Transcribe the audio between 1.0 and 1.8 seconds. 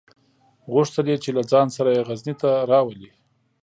یې چې له ځان